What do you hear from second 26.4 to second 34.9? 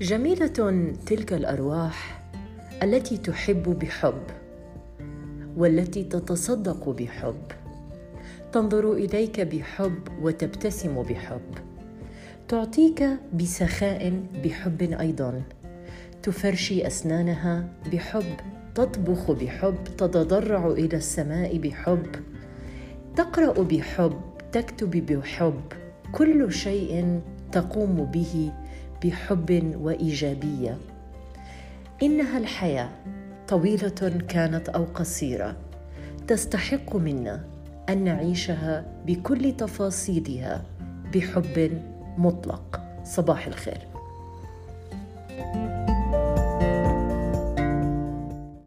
شيء تقوم به بحب وإيجابية. إنها الحياة طويلة كانت أو